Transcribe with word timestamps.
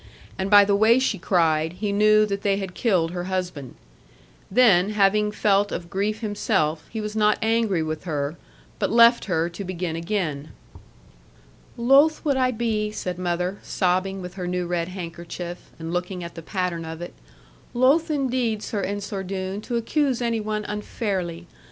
And 0.35 0.49
by 0.49 0.65
the 0.65 0.75
way 0.75 0.97
she 0.97 1.19
cried 1.19 1.73
he 1.73 1.91
knew 1.91 2.25
that 2.25 2.41
they 2.41 2.57
had 2.57 2.73
killed 2.73 3.11
her 3.11 3.25
husband. 3.25 3.75
Then, 4.49 4.89
having 4.89 5.31
felt 5.31 5.71
of 5.71 5.91
grief 5.91 6.21
himself, 6.21 6.85
he 6.89 6.99
was 6.99 7.15
not 7.15 7.37
angry 7.39 7.83
with 7.83 8.05
her, 8.05 8.35
but 8.79 8.89
left 8.89 9.25
her 9.25 9.47
to 9.49 9.63
begin 9.63 9.95
again. 9.95 10.53
'Loth 11.77 12.25
would 12.25 12.35
I 12.35 12.49
be,' 12.49 12.89
said 12.89 13.19
mother, 13.19 13.59
sobbing 13.61 14.23
with 14.23 14.33
her 14.33 14.47
new 14.47 14.65
red 14.65 14.87
handkerchief, 14.87 15.69
and 15.77 15.93
looking 15.93 16.23
at 16.23 16.33
the 16.33 16.41
pattern 16.41 16.83
of 16.83 16.99
it, 17.03 17.13
'loth 17.75 18.09
indeed, 18.09 18.63
Sir 18.63 18.81
Ensor 18.81 19.21
Doone, 19.21 19.61
to 19.61 19.75
accuse 19.77 20.19
any 20.19 20.39
one 20.39 20.65
unfairly. 20.65 21.45